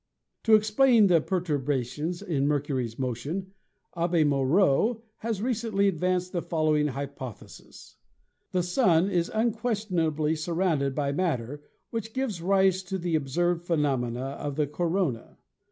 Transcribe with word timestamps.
To 0.45 0.55
explain 0.55 1.05
the 1.05 1.21
perturbations 1.21 2.23
in 2.23 2.47
Mercury's 2.47 2.97
motion, 2.97 3.51
Abbe 3.95 4.23
Moreux 4.23 4.99
has 5.17 5.43
recently 5.43 5.87
advanced 5.87 6.31
the 6.31 6.41
following 6.41 6.87
hypothesis: 6.87 7.97
"The 8.51 8.63
Sun 8.63 9.11
is 9.11 9.29
unquestionably 9.31 10.35
surrounded 10.35 10.95
by 10.95 11.11
matter 11.11 11.61
which 11.91 12.13
gives 12.13 12.41
rise 12.41 12.81
to 12.81 12.97
the 12.97 13.13
observed 13.13 13.61
phenomena 13.63 14.23
of 14.39 14.55
the 14.55 14.65
corona. 14.65 15.37